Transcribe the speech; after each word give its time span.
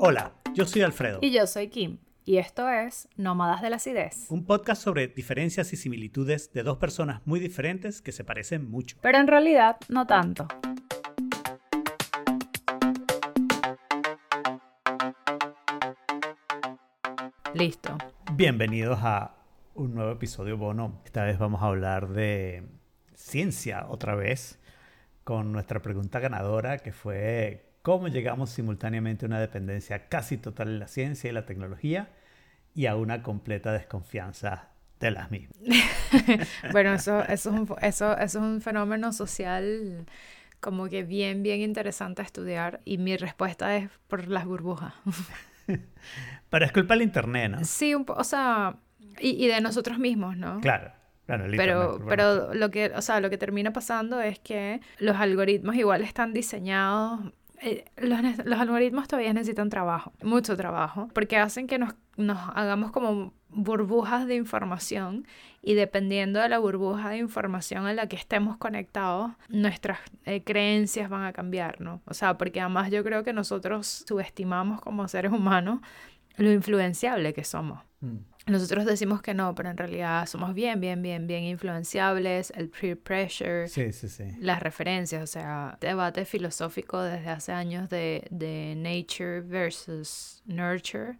Hola, 0.00 0.32
yo 0.54 0.64
soy 0.64 0.82
Alfredo. 0.82 1.18
Y 1.22 1.32
yo 1.32 1.44
soy 1.48 1.70
Kim. 1.70 1.98
Y 2.24 2.38
esto 2.38 2.68
es 2.68 3.08
Nómadas 3.16 3.62
de 3.62 3.70
la 3.70 3.76
Acidez. 3.76 4.30
Un 4.30 4.46
podcast 4.46 4.80
sobre 4.80 5.08
diferencias 5.08 5.72
y 5.72 5.76
similitudes 5.76 6.52
de 6.52 6.62
dos 6.62 6.78
personas 6.78 7.20
muy 7.26 7.40
diferentes 7.40 8.00
que 8.00 8.12
se 8.12 8.22
parecen 8.22 8.70
mucho. 8.70 8.96
Pero 9.02 9.18
en 9.18 9.26
realidad 9.26 9.76
no 9.88 10.06
tanto. 10.06 10.46
Listo. 17.54 17.98
Bienvenidos 18.34 19.00
a 19.02 19.34
un 19.74 19.96
nuevo 19.96 20.12
episodio 20.12 20.56
bono. 20.56 21.02
Esta 21.06 21.24
vez 21.24 21.40
vamos 21.40 21.60
a 21.60 21.66
hablar 21.66 22.10
de 22.10 22.68
ciencia 23.14 23.86
otra 23.88 24.14
vez 24.14 24.60
con 25.24 25.50
nuestra 25.50 25.82
pregunta 25.82 26.20
ganadora 26.20 26.78
que 26.78 26.92
fue 26.92 27.67
cómo 27.88 28.08
llegamos 28.08 28.50
simultáneamente 28.50 29.24
a 29.24 29.28
una 29.28 29.40
dependencia 29.40 30.10
casi 30.10 30.36
total 30.36 30.68
en 30.68 30.78
la 30.78 30.88
ciencia 30.88 31.30
y 31.30 31.32
la 31.32 31.46
tecnología 31.46 32.10
y 32.74 32.84
a 32.84 32.96
una 32.96 33.22
completa 33.22 33.72
desconfianza 33.72 34.68
de 35.00 35.10
las 35.10 35.30
mismas. 35.30 35.56
bueno, 36.72 36.92
eso, 36.92 37.20
eso, 37.28 37.30
es 37.32 37.46
un, 37.46 37.62
eso, 37.80 38.12
eso 38.12 38.18
es 38.18 38.34
un 38.34 38.60
fenómeno 38.60 39.10
social 39.14 40.04
como 40.60 40.90
que 40.90 41.02
bien, 41.02 41.42
bien 41.42 41.62
interesante 41.62 42.20
estudiar 42.20 42.82
y 42.84 42.98
mi 42.98 43.16
respuesta 43.16 43.74
es 43.74 43.88
por 44.06 44.28
las 44.28 44.44
burbujas. 44.44 44.92
Pero 46.50 46.66
es 46.66 46.72
culpa 46.72 46.92
del 46.92 47.04
Internet, 47.04 47.52
¿no? 47.52 47.64
Sí, 47.64 47.94
un 47.94 48.04
o 48.06 48.24
sea, 48.24 48.76
y, 49.18 49.42
y, 49.42 49.48
de 49.48 49.62
nosotros 49.62 49.98
mismos, 49.98 50.36
¿no? 50.36 50.60
Claro. 50.60 50.92
Claro, 51.24 51.44
el 51.44 51.56
pero, 51.58 51.82
internet, 51.82 52.06
pero 52.08 52.54
lo 52.54 52.70
que, 52.70 52.86
o 52.96 53.02
sea, 53.02 53.20
lo 53.20 53.28
que 53.28 53.36
termina 53.36 53.70
pasando 53.70 54.18
es 54.22 54.38
que 54.38 54.80
los 54.98 55.14
algoritmos 55.16 55.76
igual 55.76 56.00
están 56.00 56.32
diseñados 56.32 57.34
eh, 57.60 57.84
los, 57.96 58.20
los, 58.44 58.58
algoritmos 58.58 59.08
todavía 59.08 59.32
necesitan 59.32 59.70
trabajo, 59.70 60.12
mucho 60.22 60.56
trabajo, 60.56 61.08
porque 61.12 61.36
hacen 61.36 61.66
que 61.66 61.78
nos, 61.78 61.94
nos, 62.16 62.38
hagamos 62.54 62.90
como 62.92 63.32
burbujas 63.50 64.26
de 64.26 64.36
información 64.36 65.26
y 65.62 65.74
dependiendo 65.74 66.40
de 66.40 66.48
la 66.48 66.58
burbuja 66.58 67.10
de 67.10 67.18
información 67.18 67.86
a 67.86 67.94
la 67.94 68.06
que 68.06 68.16
estemos 68.16 68.56
conectados, 68.56 69.32
nuestras 69.48 69.98
eh, 70.24 70.42
creencias 70.44 71.08
van 71.08 71.24
a 71.24 71.32
cambiar, 71.32 71.80
¿no? 71.80 72.02
O 72.06 72.14
sea, 72.14 72.38
porque 72.38 72.60
además 72.60 72.90
yo 72.90 73.02
creo 73.02 73.24
que 73.24 73.32
nosotros 73.32 74.04
subestimamos 74.06 74.80
como 74.80 75.08
seres 75.08 75.32
humanos 75.32 75.80
lo 76.36 76.52
influenciable 76.52 77.32
que 77.34 77.44
somos. 77.44 77.87
Mm. 78.00 78.18
Nosotros 78.46 78.86
decimos 78.86 79.20
que 79.20 79.34
no, 79.34 79.54
pero 79.54 79.70
en 79.70 79.76
realidad 79.76 80.26
somos 80.26 80.54
bien, 80.54 80.80
bien, 80.80 81.02
bien, 81.02 81.26
bien 81.26 81.44
influenciables, 81.44 82.50
el 82.56 82.70
peer 82.70 82.98
pressure, 82.98 83.68
sí, 83.68 83.92
sí, 83.92 84.08
sí. 84.08 84.24
las 84.38 84.62
referencias, 84.62 85.22
o 85.22 85.26
sea, 85.26 85.76
debate 85.80 86.24
filosófico 86.24 87.02
desde 87.02 87.28
hace 87.28 87.52
años 87.52 87.90
de, 87.90 88.26
de 88.30 88.74
nature 88.76 89.42
versus 89.42 90.42
nurture, 90.46 91.18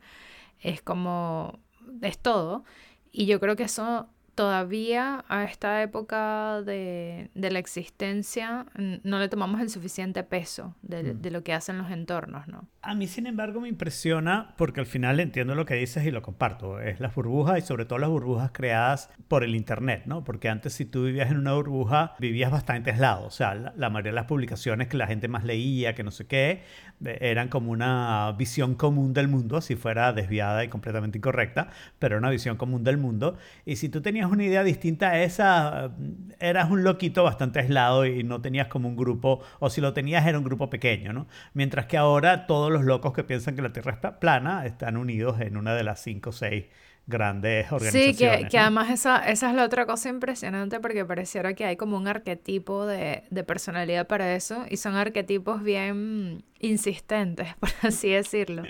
es 0.61 0.81
como, 0.81 1.59
es 2.01 2.19
todo. 2.19 2.65
Y 3.13 3.27
yo 3.27 3.41
creo 3.41 3.57
que 3.57 3.65
eso 3.65 4.09
todavía 4.39 5.25
a 5.29 5.43
esta 5.43 5.83
época 5.83 6.63
de, 6.63 7.29
de, 7.35 7.51
la 7.51 7.59
existencia 7.59 8.67
no 9.03 9.19
le 9.19 9.29
tomamos 9.29 9.61
el 9.61 9.69
suficiente 9.69 10.23
peso 10.23 10.77
de, 10.83 11.03
Mm. 11.03 11.21
de, 11.23 11.31
lo 11.33 11.43
que 11.43 11.53
hacen 11.53 11.77
los 11.77 11.91
entornos, 11.91 12.47
¿no? 12.47 12.69
A 12.83 12.95
mí, 12.95 13.09
sin 13.09 13.27
embargo, 13.27 13.61
me 13.61 13.69
impresiona 13.69 14.55
porque 14.57 14.79
al 14.79 14.87
final 14.87 15.19
entiendo 15.19 15.57
lo 15.57 15.65
que 15.65 15.75
dices 15.75 16.07
y 16.07 16.13
lo 16.13 16.23
comparto. 16.23 16.81
Es 16.81 17.01
las 17.01 17.15
burbujas 17.17 17.59
y 17.59 17.63
sobre 17.63 17.85
todo 17.85 17.99
las 17.99 18.11
burbujas 18.11 18.53
creadas 18.53 19.11
por 19.27 19.43
el 19.43 19.57
Internet, 19.57 20.03
¿no? 20.07 20.23
Porque 20.23 20.49
antes 20.49 20.73
si 20.73 20.85
tú 20.85 21.05
vivías 21.05 21.31
en 21.33 21.39
una 21.39 21.55
burbuja, 21.55 22.15
vivías 22.21 22.53
bastante 22.53 22.93
aislado. 22.93 23.27
O 23.27 23.31
sea, 23.31 23.55
la, 23.57 23.73
la 23.77 23.91
mayoría 23.91 24.13
de 24.13 24.17
las 24.17 24.27
publicaciones 24.27 24.87
que 24.87 24.97
la 24.97 25.09
gente 25.09 25.27
más 25.27 25.43
leía, 25.45 25.95
que 25.97 26.05
no 26.05 26.13
sé 26.13 26.27
qué, 26.29 26.63
eh, 27.05 27.19
eran 27.21 27.49
como 27.49 27.73
una 27.73 28.33
visión 28.39 28.77
común 28.77 29.13
del 29.15 29.27
mundo, 29.27 29.61
si 29.61 29.75
fuera 29.75 30.13
desviada 30.13 30.63
y 30.65 30.69
completamente 30.69 31.19
incorrecta, 31.19 31.71
pero 31.99 32.15
era 32.15 32.21
una 32.21 32.31
visión 32.31 32.57
común 32.57 32.85
del 32.85 32.99
mundo. 32.99 33.37
Y 33.67 33.77
si 33.77 33.89
tú 33.89 34.01
tenías 34.01 34.28
una 34.31 34.45
idea 34.45 34.63
distinta 34.65 35.11
a 35.11 35.23
esa, 35.23 35.93
eras 36.41 36.71
un 36.71 36.85
loquito 36.85 37.25
bastante 37.25 37.61
aislado 37.61 38.07
y 38.07 38.23
no 38.25 38.41
tenías 38.41 38.69
como 38.69 38.89
un 38.89 38.97
grupo, 38.97 39.41
o 39.61 39.71
si 39.71 39.81
lo 39.81 39.93
tenías 39.93 40.27
era 40.27 40.39
un 40.39 40.45
grupo 40.45 40.71
pequeño, 40.71 41.13
¿no? 41.13 41.27
Mientras 41.55 41.87
que 41.87 41.97
ahora 41.97 42.47
todos 42.47 42.71
los 42.71 42.85
locos 42.85 43.13
que 43.13 43.25
piensan 43.25 43.57
que 43.57 43.63
la 43.63 43.73
Tierra 43.73 43.93
está 43.93 44.21
plana 44.21 44.67
están 44.67 44.97
unidos 44.97 45.41
en 45.41 45.57
una 45.57 45.75
de 45.75 45.85
las 45.85 46.01
cinco 46.01 46.31
o 46.31 46.33
seis 46.33 46.67
grandes 47.09 47.73
organizaciones. 47.73 48.17
Sí, 48.17 48.25
que, 48.25 48.45
¿no? 48.45 48.49
que 48.51 48.59
además 48.59 48.91
esa, 48.91 49.29
esa 49.29 49.49
es 49.49 49.57
la 49.57 49.65
otra 49.65 49.87
cosa 49.87 50.11
impresionante 50.11 50.79
porque 50.79 51.05
pareciera 51.05 51.55
que 51.55 51.65
hay 51.65 51.77
como 51.77 51.97
un 51.97 52.07
arquetipo 52.07 52.87
de, 52.87 53.25
de 53.31 53.45
personalidad 53.45 54.07
para 54.07 54.35
eso 54.35 54.67
y 54.69 54.77
son 54.77 54.95
arquetipos 54.95 55.63
bien 55.63 56.45
insistentes, 56.61 57.49
por 57.61 57.71
así 57.83 58.11
decirlo. 58.11 58.63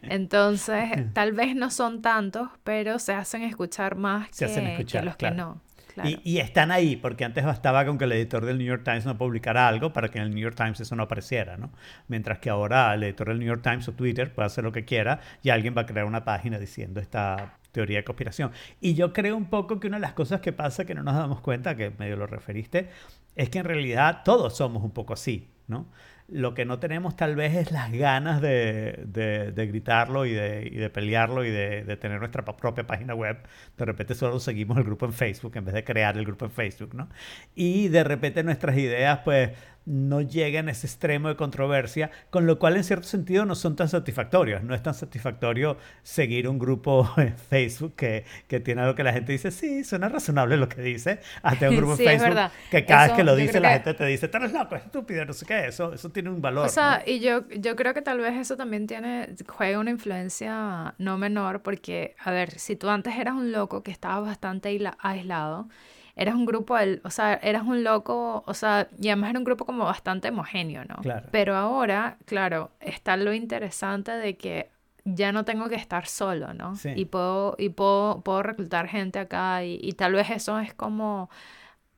Entonces, 0.00 0.90
tal 1.12 1.32
vez 1.32 1.54
no 1.54 1.70
son 1.70 2.00
tantos, 2.00 2.48
pero 2.64 2.98
se 2.98 3.12
hacen 3.12 3.42
escuchar 3.42 3.94
más 3.94 4.28
Se 4.30 4.46
que, 4.46 4.50
hacen 4.50 4.66
escuchar, 4.68 5.02
que 5.02 5.06
los 5.06 5.16
claro. 5.16 5.34
que 5.34 5.40
no. 5.40 5.60
Claro. 5.92 6.08
Y, 6.08 6.20
y, 6.24 6.38
están 6.38 6.70
ahí, 6.70 6.96
porque 6.96 7.26
antes 7.26 7.44
bastaba 7.44 7.84
con 7.84 7.98
que 7.98 8.06
el 8.06 8.12
editor 8.12 8.46
del 8.46 8.56
New 8.56 8.66
York 8.66 8.82
Times 8.82 9.04
no 9.04 9.18
publicara 9.18 9.68
algo 9.68 9.92
para 9.92 10.08
que 10.08 10.16
en 10.16 10.24
el 10.24 10.30
New 10.30 10.42
York 10.42 10.56
Times 10.56 10.80
eso 10.80 10.96
no 10.96 11.02
apareciera, 11.02 11.58
¿no? 11.58 11.70
Mientras 12.08 12.38
que 12.38 12.48
ahora 12.48 12.94
el 12.94 13.02
editor 13.02 13.28
del 13.28 13.38
New 13.40 13.48
York 13.48 13.60
Times 13.62 13.86
o 13.88 13.92
Twitter 13.92 14.32
puede 14.32 14.46
hacer 14.46 14.64
lo 14.64 14.72
que 14.72 14.86
quiera 14.86 15.20
y 15.42 15.50
alguien 15.50 15.74
va 15.76 15.82
a 15.82 15.86
crear 15.86 16.06
una 16.06 16.24
página 16.24 16.58
diciendo 16.58 16.98
esta 16.98 17.58
teoría 17.72 17.98
de 17.98 18.04
conspiración. 18.04 18.52
Y 18.80 18.94
yo 18.94 19.12
creo 19.12 19.36
un 19.36 19.46
poco 19.46 19.80
que 19.80 19.88
una 19.88 19.96
de 19.96 20.02
las 20.02 20.12
cosas 20.12 20.40
que 20.40 20.52
pasa 20.52 20.84
que 20.84 20.94
no 20.94 21.02
nos 21.02 21.14
damos 21.14 21.40
cuenta, 21.40 21.76
que 21.76 21.90
medio 21.98 22.16
lo 22.16 22.26
referiste, 22.26 22.90
es 23.34 23.48
que 23.48 23.58
en 23.58 23.64
realidad 23.64 24.22
todos 24.24 24.56
somos 24.56 24.84
un 24.84 24.92
poco 24.92 25.14
así, 25.14 25.50
¿no? 25.66 25.86
Lo 26.28 26.54
que 26.54 26.64
no 26.64 26.78
tenemos 26.78 27.16
tal 27.16 27.34
vez 27.36 27.54
es 27.54 27.72
las 27.72 27.92
ganas 27.92 28.40
de, 28.40 29.02
de, 29.06 29.66
gritarlo 29.66 30.24
y 30.24 30.32
de, 30.32 30.68
y 30.72 30.76
de, 30.76 30.88
pelearlo 30.88 31.44
y 31.44 31.50
de, 31.50 31.84
de, 31.84 31.96
tener 31.96 32.20
nuestra 32.20 32.44
propia 32.44 32.86
página 32.86 33.14
web. 33.14 33.38
De 33.76 33.84
repente 33.84 34.14
solo 34.14 34.38
seguimos 34.38 34.78
el 34.78 34.84
grupo 34.84 35.04
en 35.04 35.12
Facebook 35.12 35.56
en 35.56 35.64
vez 35.64 35.74
de 35.74 35.84
crear 35.84 36.16
el 36.16 36.24
grupo 36.24 36.46
en 36.46 36.52
Facebook, 36.52 36.94
¿no? 36.94 37.08
Y 37.54 37.88
de 37.88 38.04
repente 38.04 38.42
nuestras 38.44 38.78
ideas 38.78 39.20
pues 39.24 39.50
no 39.84 40.20
llegan 40.20 40.68
a 40.68 40.72
ese 40.72 40.86
extremo 40.86 41.28
de 41.28 41.36
controversia, 41.36 42.10
con 42.30 42.46
lo 42.46 42.58
cual 42.58 42.76
en 42.76 42.84
cierto 42.84 43.06
sentido 43.06 43.44
no 43.44 43.54
son 43.54 43.76
tan 43.76 43.88
satisfactorios. 43.88 44.62
No 44.62 44.74
es 44.74 44.82
tan 44.82 44.94
satisfactorio 44.94 45.76
seguir 46.02 46.48
un 46.48 46.58
grupo 46.58 47.08
en 47.16 47.36
Facebook 47.36 47.94
que, 47.96 48.24
que 48.48 48.60
tiene 48.60 48.82
algo 48.82 48.94
que 48.94 49.04
la 49.04 49.12
gente 49.12 49.32
dice, 49.32 49.50
sí, 49.50 49.84
suena 49.84 50.08
razonable 50.08 50.56
lo 50.56 50.68
que 50.68 50.82
dice, 50.82 51.20
hasta 51.42 51.68
un 51.68 51.76
grupo 51.78 51.96
sí, 51.96 52.04
en 52.04 52.20
Facebook 52.20 52.50
que 52.70 52.84
cada 52.84 53.06
eso, 53.06 53.12
vez 53.12 53.16
que 53.18 53.24
lo 53.24 53.36
dice 53.36 53.60
la 53.60 53.68
que... 53.68 53.74
gente 53.74 53.94
te 53.94 54.06
dice, 54.06 54.30
eres 54.32 54.52
loco, 54.52 54.76
es 54.76 54.84
estúpido, 54.84 55.24
no 55.24 55.32
sé 55.32 55.46
qué, 55.46 55.66
eso, 55.66 55.92
eso 55.92 56.10
tiene 56.10 56.30
un 56.30 56.40
valor. 56.40 56.66
O 56.66 56.68
sea, 56.68 57.02
¿no? 57.04 57.12
y 57.12 57.20
yo, 57.20 57.48
yo 57.48 57.76
creo 57.76 57.94
que 57.94 58.02
tal 58.02 58.18
vez 58.18 58.34
eso 58.34 58.56
también 58.56 58.86
tiene, 58.86 59.34
juega 59.48 59.78
una 59.78 59.90
influencia 59.90 60.94
no 60.98 61.18
menor, 61.18 61.62
porque, 61.62 62.14
a 62.18 62.30
ver, 62.30 62.58
si 62.58 62.76
tú 62.76 62.88
antes 62.88 63.16
eras 63.16 63.34
un 63.34 63.52
loco 63.52 63.82
que 63.82 63.90
estaba 63.90 64.20
bastante 64.20 64.68
aislado, 64.98 65.68
eras 66.14 66.34
un 66.34 66.44
grupo, 66.44 66.76
o 67.04 67.10
sea, 67.10 67.34
eras 67.34 67.62
un 67.62 67.84
loco, 67.84 68.44
o 68.46 68.54
sea, 68.54 68.88
y 69.00 69.08
además 69.08 69.30
era 69.30 69.38
un 69.38 69.44
grupo 69.44 69.64
como 69.64 69.84
bastante 69.84 70.28
homogéneo, 70.28 70.84
¿no? 70.84 70.96
Claro. 70.96 71.28
Pero 71.30 71.56
ahora, 71.56 72.18
claro, 72.26 72.70
está 72.80 73.16
lo 73.16 73.32
interesante 73.32 74.12
de 74.12 74.36
que 74.36 74.70
ya 75.04 75.32
no 75.32 75.44
tengo 75.44 75.68
que 75.68 75.74
estar 75.74 76.06
solo, 76.06 76.54
¿no? 76.54 76.76
Sí. 76.76 76.90
Y 76.94 77.06
puedo, 77.06 77.56
y 77.58 77.70
puedo, 77.70 78.20
puedo 78.22 78.42
reclutar 78.42 78.88
gente 78.88 79.18
acá 79.18 79.64
y, 79.64 79.78
y, 79.82 79.92
tal 79.92 80.12
vez 80.12 80.30
eso 80.30 80.58
es 80.58 80.74
como 80.74 81.30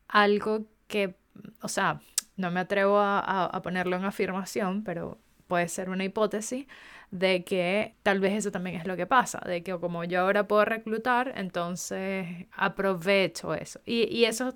algo 0.09 0.65
que, 0.87 1.17
o 1.61 1.69
sea, 1.69 2.01
no 2.37 2.51
me 2.51 2.61
atrevo 2.61 2.99
a, 2.99 3.19
a, 3.19 3.47
a 3.47 3.63
ponerlo 3.63 3.97
en 3.97 4.05
afirmación, 4.05 4.85
pero 4.85 5.19
puede 5.49 5.69
ser 5.69 5.91
una 5.91 6.05
hipótesis 6.05 6.67
de 7.15 7.45
que 7.45 7.95
tal 8.03 8.19
vez 8.19 8.33
eso 8.33 8.51
también 8.51 8.75
es 8.75 8.89
lo 8.89 8.97
que 8.97 9.07
pasa, 9.07 9.41
de 9.47 9.63
que 9.63 9.79
como 9.79 10.03
yo 10.03 10.23
ahora 10.23 10.49
puedo 10.49 10.65
reclutar, 10.65 11.33
entonces 11.37 12.27
aprovecho 12.51 13.55
eso. 13.55 13.81
Y, 13.87 14.09
y 14.13 14.25
eso 14.25 14.53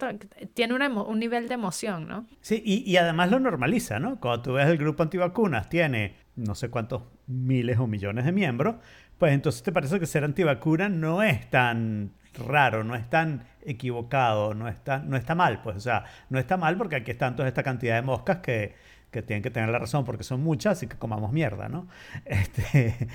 tiene 0.55 0.75
una, 0.75 0.89
un 0.89 1.21
nivel 1.21 1.47
de 1.47 1.55
emoción, 1.55 2.09
¿no? 2.09 2.27
Sí, 2.41 2.61
y, 2.65 2.91
y, 2.91 2.97
además 2.97 3.31
lo 3.31 3.39
normaliza, 3.39 4.01
¿no? 4.01 4.19
Cuando 4.19 4.43
tú 4.43 4.53
ves 4.55 4.67
el 4.67 4.77
grupo 4.77 5.05
antivacunas, 5.05 5.69
tiene 5.69 6.17
no 6.35 6.57
sé 6.57 6.69
cuántos 6.69 7.03
miles 7.29 7.79
o 7.79 7.87
millones 7.87 8.25
de 8.25 8.33
miembros, 8.33 8.75
pues 9.19 9.33
entonces 9.33 9.63
te 9.63 9.71
parece 9.71 10.01
que 10.01 10.07
ser 10.07 10.25
antivacuna 10.25 10.89
no 10.89 11.23
es 11.23 11.49
tan 11.51 12.11
raro, 12.35 12.83
no 12.83 12.97
es 12.97 13.09
tan 13.09 13.45
equivocado, 13.65 14.55
no 14.55 14.67
está, 14.67 14.99
no 14.99 15.17
está 15.17 15.37
mal, 15.37 15.63
pues, 15.63 15.77
o 15.77 15.81
sea, 15.81 16.05
no 16.29 16.41
está 16.41 16.57
mal 16.57 16.77
porque 16.77 16.97
aquí 16.97 17.13
están 17.13 17.37
toda 17.37 17.47
esta 17.47 17.63
cantidad 17.63 17.95
de 17.95 18.03
moscas 18.03 18.39
que, 18.39 18.75
que 19.11 19.23
tienen 19.23 19.43
que 19.43 19.51
tener 19.51 19.71
la 19.71 19.79
razón 19.79 20.05
porque 20.05 20.25
son 20.25 20.43
muchas 20.43 20.83
y 20.83 20.87
que 20.87 20.97
comamos 20.97 21.33
mierda, 21.33 21.69
¿no? 21.69 21.89
Este, 22.25 23.09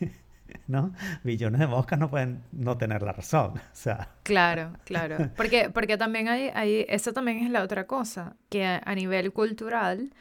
¿no? 0.66 0.92
Billones 1.22 1.60
de 1.60 1.66
moscas 1.66 1.98
no 1.98 2.10
pueden 2.10 2.42
no 2.52 2.76
tener 2.78 3.02
la 3.02 3.12
razón, 3.12 3.52
o 3.56 3.60
sea. 3.72 4.10
Claro, 4.22 4.72
claro, 4.84 5.30
porque, 5.36 5.70
porque 5.70 5.96
también 5.96 6.28
hay, 6.28 6.50
hay, 6.54 6.86
eso 6.88 7.12
también 7.12 7.38
es 7.38 7.50
la 7.50 7.62
otra 7.62 7.86
cosa, 7.86 8.36
que 8.48 8.64
a, 8.64 8.82
a 8.84 8.94
nivel 8.94 9.32
cultural 9.32 10.12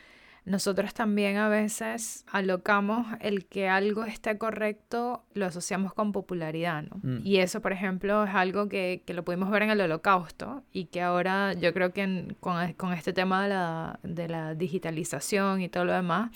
nosotros 0.47 0.93
también 0.93 1.37
a 1.37 1.49
veces 1.49 2.25
alocamos 2.31 3.05
el 3.19 3.45
que 3.45 3.69
algo 3.69 4.05
esté 4.05 4.37
correcto, 4.37 5.25
lo 5.33 5.45
asociamos 5.45 5.93
con 5.93 6.11
popularidad, 6.11 6.83
¿no? 6.83 6.99
Mm. 7.03 7.25
Y 7.25 7.37
eso, 7.37 7.61
por 7.61 7.73
ejemplo, 7.73 8.23
es 8.23 8.33
algo 8.33 8.69
que, 8.69 9.03
que, 9.05 9.13
lo 9.13 9.23
pudimos 9.23 9.51
ver 9.51 9.63
en 9.63 9.71
el 9.71 9.81
holocausto 9.81 10.63
y 10.71 10.85
que 10.85 11.01
ahora 11.01 11.53
yo 11.53 11.73
creo 11.73 11.91
que 11.93 12.03
en, 12.03 12.37
con, 12.39 12.73
con, 12.73 12.93
este 12.93 13.13
tema 13.13 13.43
de 13.43 13.49
la, 13.49 13.99
de 14.03 14.29
la 14.29 14.55
digitalización 14.55 15.61
y 15.61 15.69
todo 15.69 15.85
lo 15.85 15.93
demás, 15.93 16.31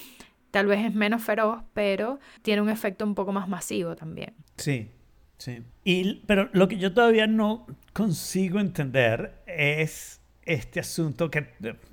Tal 0.52 0.68
vez 0.68 0.86
es 0.86 0.94
menos 0.94 1.24
feroz, 1.24 1.64
pero 1.74 2.20
tiene 2.42 2.62
un 2.62 2.70
efecto 2.70 3.06
un 3.06 3.16
poco 3.16 3.32
más 3.32 3.48
masivo 3.48 3.96
también. 3.96 4.34
Sí, 4.58 4.90
sí. 5.38 5.64
Y, 5.86 6.16
pero 6.28 6.50
lo 6.52 6.68
que 6.68 6.78
yo 6.78 6.94
todavía 6.94 7.26
no 7.26 7.66
consigo 7.94 8.60
entender 8.60 9.42
es 9.48 10.21
este 10.54 10.80
asunto 10.80 11.30
que, 11.32 11.48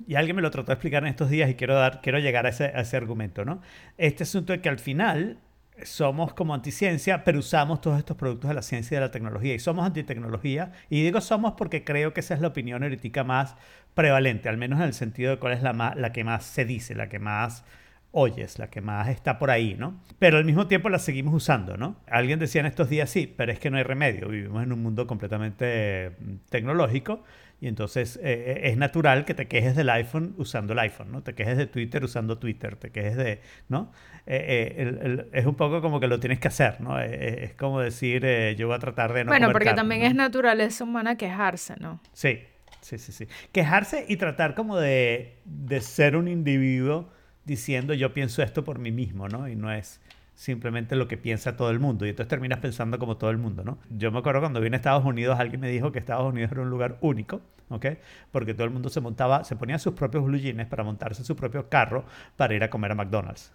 y 0.07 0.15
alguien 0.15 0.35
me 0.35 0.41
lo 0.41 0.51
trató 0.51 0.67
de 0.67 0.73
explicar 0.73 1.03
en 1.03 1.09
estos 1.09 1.29
días 1.29 1.49
y 1.49 1.55
quiero, 1.55 1.75
dar, 1.75 2.01
quiero 2.01 2.19
llegar 2.19 2.45
a 2.45 2.49
ese, 2.49 2.65
a 2.65 2.81
ese 2.81 2.97
argumento, 2.97 3.45
¿no? 3.45 3.61
Este 3.97 4.23
asunto 4.23 4.53
de 4.53 4.61
que 4.61 4.69
al 4.69 4.79
final 4.79 5.39
somos 5.83 6.33
como 6.33 6.53
anticiencia, 6.53 7.23
pero 7.23 7.39
usamos 7.39 7.81
todos 7.81 7.97
estos 7.97 8.17
productos 8.17 8.49
de 8.49 8.55
la 8.55 8.61
ciencia 8.61 8.95
y 8.95 8.97
de 8.97 9.05
la 9.05 9.11
tecnología. 9.11 9.53
Y 9.53 9.59
somos 9.59 9.85
antitecnología. 9.85 10.71
Y 10.89 11.03
digo 11.03 11.21
somos 11.21 11.53
porque 11.53 11.83
creo 11.83 12.13
que 12.13 12.19
esa 12.19 12.33
es 12.33 12.41
la 12.41 12.49
opinión 12.49 12.83
ahorita 12.83 13.23
más 13.23 13.55
prevalente, 13.93 14.49
al 14.49 14.57
menos 14.57 14.79
en 14.79 14.85
el 14.85 14.93
sentido 14.93 15.31
de 15.31 15.37
cuál 15.39 15.53
es 15.53 15.63
la, 15.63 15.93
la 15.95 16.11
que 16.11 16.23
más 16.23 16.45
se 16.45 16.65
dice, 16.65 16.95
la 16.95 17.09
que 17.09 17.19
más 17.19 17.63
oyes, 18.11 18.57
la 18.57 18.69
que 18.69 18.81
más 18.81 19.07
está 19.07 19.37
por 19.37 19.51
ahí, 19.51 19.75
¿no? 19.77 20.01
Pero 20.17 20.37
al 20.37 20.45
mismo 20.45 20.67
tiempo 20.67 20.89
la 20.89 20.99
seguimos 20.99 21.33
usando, 21.33 21.77
¿no? 21.77 21.97
Alguien 22.07 22.39
decía 22.39 22.61
en 22.61 22.67
estos 22.67 22.89
días, 22.89 23.09
sí, 23.09 23.31
pero 23.35 23.51
es 23.51 23.59
que 23.59 23.69
no 23.69 23.77
hay 23.77 23.83
remedio, 23.83 24.29
vivimos 24.29 24.63
en 24.63 24.71
un 24.71 24.81
mundo 24.81 25.05
completamente 25.05 26.11
mm, 26.19 26.35
tecnológico 26.49 27.23
y 27.61 27.67
entonces 27.67 28.17
eh, 28.17 28.21
eh, 28.23 28.59
es 28.69 28.77
natural 28.77 29.25
que 29.25 29.33
te 29.33 29.47
quejes 29.47 29.75
del 29.75 29.89
iPhone 29.89 30.33
usando 30.37 30.73
el 30.73 30.79
iPhone, 30.79 31.11
¿no? 31.11 31.23
Te 31.23 31.35
quejes 31.35 31.57
de 31.57 31.67
Twitter 31.67 32.03
usando 32.03 32.37
Twitter, 32.37 32.77
te 32.77 32.89
quejes 32.91 33.17
de, 33.17 33.41
¿no? 33.67 33.91
Eh, 34.25 35.27
es 35.33 35.45
un 35.45 35.55
poco 35.55 35.81
como 35.81 35.99
que 35.99 36.07
lo 36.07 36.19
tienes 36.19 36.39
que 36.39 36.47
hacer, 36.47 36.79
¿no? 36.79 36.99
es 36.99 37.53
como 37.55 37.81
decir, 37.81 38.25
yo 38.55 38.67
voy 38.67 38.75
a 38.75 38.79
tratar 38.79 39.13
de 39.13 39.23
no... 39.23 39.31
Bueno, 39.31 39.51
porque 39.51 39.73
también 39.73 40.03
es 40.03 40.15
naturaleza 40.15 40.83
humana 40.83 41.17
quejarse, 41.17 41.75
¿no? 41.79 41.99
Sí, 42.13 42.39
sí, 42.81 42.97
sí, 42.97 43.11
sí. 43.11 43.27
Quejarse 43.51 44.05
y 44.07 44.17
tratar 44.17 44.55
como 44.55 44.77
de, 44.77 45.39
de 45.45 45.81
ser 45.81 46.15
un 46.15 46.27
individuo 46.27 47.11
diciendo 47.45 47.93
yo 47.93 48.13
pienso 48.13 48.43
esto 48.43 48.63
por 48.63 48.79
mí 48.79 48.91
mismo, 48.91 49.27
¿no? 49.27 49.49
Y 49.49 49.55
no 49.55 49.71
es 49.71 49.99
simplemente 50.39 50.95
lo 50.95 51.09
que 51.09 51.17
piensa 51.17 51.57
todo 51.57 51.69
el 51.69 51.79
mundo. 51.79 52.05
Y 52.05 52.11
entonces 52.11 52.29
terminas 52.29 52.59
pensando 52.59 52.97
como 52.97 53.17
todo 53.17 53.29
el 53.29 53.37
mundo, 53.37 53.65
¿no? 53.65 53.77
Yo 53.89 54.09
me 54.09 54.19
acuerdo 54.19 54.39
cuando 54.39 54.61
vine 54.61 54.77
a 54.77 54.77
Estados 54.77 55.03
Unidos, 55.03 55.37
alguien 55.37 55.59
me 55.59 55.67
dijo 55.67 55.91
que 55.91 55.99
Estados 55.99 56.31
Unidos 56.31 56.49
era 56.53 56.61
un 56.61 56.69
lugar 56.69 56.97
único, 57.01 57.41
¿ok? 57.67 57.85
Porque 58.31 58.53
todo 58.53 58.63
el 58.63 58.69
mundo 58.69 58.87
se 58.87 59.01
montaba, 59.01 59.43
se 59.43 59.57
ponía 59.57 59.77
sus 59.79 59.95
propios 59.95 60.23
blue 60.23 60.37
jeans 60.37 60.65
para 60.67 60.85
montarse 60.85 61.25
su 61.25 61.35
propio 61.35 61.67
carro 61.67 62.05
para 62.37 62.55
ir 62.55 62.63
a 62.63 62.69
comer 62.69 62.93
a 62.93 62.95
McDonald's. 62.95 63.51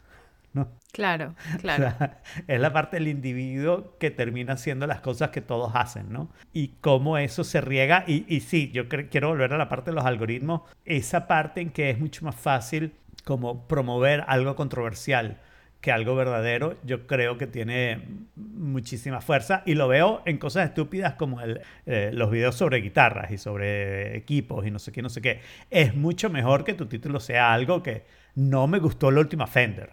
¿no? 0.53 0.69
Claro, 0.93 1.35
claro. 1.63 1.95
es 2.47 2.61
la 2.61 2.71
parte 2.71 2.99
del 2.99 3.09
individuo 3.09 3.97
que 3.99 4.11
termina 4.11 4.53
haciendo 4.53 4.87
las 4.87 5.01
cosas 5.01 5.31
que 5.31 5.41
todos 5.41 5.73
hacen, 5.75 6.13
¿no? 6.13 6.29
Y 6.53 6.69
cómo 6.83 7.17
eso 7.17 7.45
se 7.45 7.63
riega. 7.63 8.05
Y, 8.07 8.27
y 8.29 8.41
sí, 8.41 8.71
yo 8.73 8.89
quiero 8.89 9.29
volver 9.29 9.55
a 9.55 9.57
la 9.57 9.71
parte 9.71 9.91
de 9.91 9.95
los 9.95 10.05
algoritmos, 10.05 10.61
esa 10.85 11.27
parte 11.27 11.63
en 11.63 11.71
que 11.71 11.89
es 11.89 11.99
mucho 11.99 12.27
más 12.27 12.35
fácil 12.35 12.93
como 13.25 13.67
promover 13.67 14.23
algo 14.29 14.55
controversial 14.55 15.41
que 15.85 15.93
algo 15.93 16.17
verdadero, 16.17 16.79
yo 16.83 17.07
creo 17.07 17.37
que 17.37 17.47
tiene 17.47 18.01
muchísima 18.37 19.21
fuerza 19.21 19.63
y 19.67 19.75
lo 19.75 19.87
veo 19.87 20.23
en 20.25 20.39
cosas 20.39 20.71
estúpidas 20.71 21.13
como 21.13 21.43
el, 21.43 21.61
eh, 21.85 22.11
los 22.11 22.31
videos 22.31 22.55
sobre 22.55 22.81
guitarras 22.81 23.31
y 23.31 23.37
sobre 23.37 24.17
equipos 24.17 24.67
y 24.67 24.71
no 24.71 24.79
sé 24.79 24.93
qué, 24.93 25.03
no 25.03 25.11
sé 25.11 25.21
qué. 25.21 25.41
Es 25.69 25.95
mucho 25.95 26.31
mejor 26.31 26.65
que 26.65 26.73
tu 26.73 26.87
título 26.87 27.21
sea 27.21 27.53
algo 27.53 27.83
que 27.83 28.05
no 28.35 28.67
me 28.67 28.79
gustó 28.79 29.11
la 29.11 29.21
última 29.21 29.47
Fender 29.47 29.91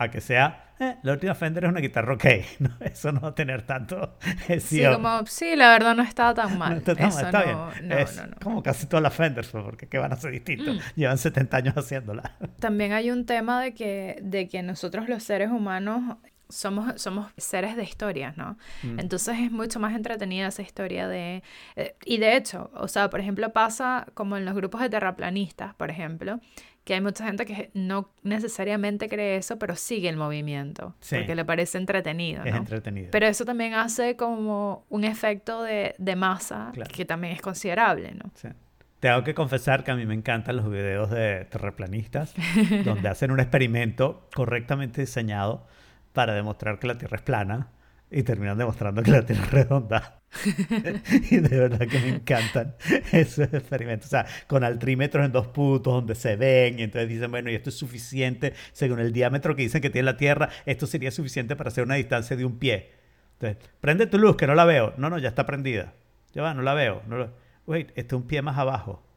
a 0.00 0.10
que 0.10 0.20
sea, 0.22 0.72
eh, 0.80 0.96
la 1.02 1.12
última 1.12 1.34
Fender 1.34 1.64
es 1.64 1.70
una 1.70 1.80
guitarra 1.80 2.14
ok, 2.14 2.24
¿no? 2.60 2.70
eso 2.80 3.12
no 3.12 3.20
va 3.20 3.28
a 3.28 3.34
tener 3.34 3.62
tanto... 3.62 4.16
sí, 4.60 4.82
como, 4.82 5.26
sí, 5.26 5.54
la 5.54 5.72
verdad 5.72 5.94
no 5.94 6.02
estaba 6.02 6.32
tan 6.32 6.58
mal. 6.58 6.70
No 6.70 6.78
está 6.78 6.94
tan 6.94 7.14
mal, 7.14 7.24
está 7.26 7.42
bien. 7.42 7.92
es 7.92 8.22
como 8.42 8.62
casi 8.62 8.86
todas 8.86 9.02
las 9.02 9.14
Fenders, 9.14 9.48
pues, 9.48 9.62
porque 9.62 9.88
¿qué 9.88 9.98
van 9.98 10.12
a 10.12 10.16
ser 10.16 10.30
distintos? 10.32 10.76
Mm. 10.76 10.80
Llevan 10.96 11.18
70 11.18 11.56
años 11.56 11.74
haciéndola. 11.76 12.32
También 12.60 12.94
hay 12.94 13.10
un 13.10 13.26
tema 13.26 13.60
de 13.60 13.74
que, 13.74 14.18
de 14.22 14.48
que 14.48 14.62
nosotros 14.62 15.06
los 15.06 15.22
seres 15.22 15.50
humanos 15.50 16.16
somos, 16.50 17.00
somos 17.00 17.32
seres 17.36 17.76
de 17.76 17.84
historias, 17.84 18.36
¿no? 18.36 18.56
Mm. 18.82 19.00
Entonces 19.00 19.38
es 19.38 19.50
mucho 19.50 19.80
más 19.80 19.94
entretenida 19.94 20.48
esa 20.48 20.62
historia 20.62 21.08
de... 21.08 21.42
Eh, 21.76 21.94
y 22.04 22.18
de 22.18 22.36
hecho, 22.36 22.70
o 22.74 22.88
sea, 22.88 23.10
por 23.10 23.20
ejemplo, 23.20 23.52
pasa 23.52 24.06
como 24.14 24.36
en 24.36 24.44
los 24.44 24.54
grupos 24.54 24.80
de 24.80 24.90
terraplanistas, 24.90 25.74
por 25.74 25.90
ejemplo, 25.90 26.40
que 26.84 26.94
hay 26.94 27.00
mucha 27.00 27.24
gente 27.24 27.46
que 27.46 27.70
no 27.74 28.10
necesariamente 28.22 29.08
cree 29.08 29.36
eso, 29.36 29.58
pero 29.58 29.76
sigue 29.76 30.08
el 30.08 30.16
movimiento, 30.16 30.94
porque 31.08 31.34
le 31.34 31.44
parece 31.44 31.78
entretenido. 31.78 32.42
Es 32.44 32.54
entretenido. 32.54 33.10
Pero 33.10 33.26
eso 33.26 33.44
también 33.44 33.74
hace 33.74 34.16
como 34.16 34.84
un 34.88 35.04
efecto 35.04 35.62
de, 35.62 35.94
de 35.98 36.16
masa 36.16 36.72
que 36.92 37.04
también 37.04 37.34
es 37.34 37.42
considerable, 37.42 38.14
¿no? 38.14 38.30
Sí. 38.34 38.48
Tengo 39.00 39.24
que 39.24 39.34
confesar 39.34 39.82
que 39.82 39.90
a 39.90 39.96
mí 39.96 40.04
me 40.04 40.14
encantan 40.14 40.56
los 40.56 40.70
videos 40.70 41.10
de 41.10 41.46
terraplanistas, 41.46 42.34
donde 42.84 43.08
hacen 43.08 43.30
un 43.30 43.40
experimento 43.40 44.28
correctamente 44.34 45.00
diseñado 45.00 45.66
para 46.20 46.34
demostrar 46.34 46.78
que 46.78 46.86
la 46.86 46.98
Tierra 46.98 47.16
es 47.16 47.22
plana 47.22 47.70
y 48.10 48.22
terminan 48.24 48.58
demostrando 48.58 49.02
que 49.02 49.10
la 49.10 49.24
Tierra 49.24 49.42
es 49.42 49.50
redonda. 49.50 50.20
y 51.30 51.38
de 51.38 51.58
verdad 51.58 51.88
que 51.88 51.98
me 51.98 52.08
encantan 52.08 52.74
esos 53.10 53.50
experimentos. 53.54 54.08
O 54.08 54.10
sea, 54.10 54.26
con 54.46 54.62
altrímetros 54.62 55.24
en 55.24 55.32
dos 55.32 55.46
puntos 55.46 55.94
donde 55.94 56.14
se 56.14 56.36
ven 56.36 56.78
y 56.78 56.82
entonces 56.82 57.08
dicen, 57.08 57.30
bueno, 57.30 57.50
y 57.50 57.54
esto 57.54 57.70
es 57.70 57.76
suficiente, 57.76 58.52
según 58.72 59.00
el 59.00 59.14
diámetro 59.14 59.56
que 59.56 59.62
dicen 59.62 59.80
que 59.80 59.88
tiene 59.88 60.04
la 60.04 60.18
Tierra, 60.18 60.50
esto 60.66 60.86
sería 60.86 61.10
suficiente 61.10 61.56
para 61.56 61.68
hacer 61.68 61.84
una 61.84 61.94
distancia 61.94 62.36
de 62.36 62.44
un 62.44 62.58
pie. 62.58 62.90
Entonces, 63.38 63.70
prende 63.80 64.06
tu 64.06 64.18
luz, 64.18 64.36
que 64.36 64.46
no 64.46 64.54
la 64.54 64.66
veo. 64.66 64.92
No, 64.98 65.08
no, 65.08 65.16
ya 65.16 65.30
está 65.30 65.46
prendida. 65.46 65.94
Ya 66.34 66.42
va, 66.42 66.52
no 66.52 66.60
la 66.60 66.74
veo. 66.74 67.00
No 67.08 67.30
Wait, 67.66 67.92
este 67.94 68.14
es 68.14 68.20
un 68.20 68.26
pie 68.26 68.42
más 68.42 68.58
abajo 68.58 69.09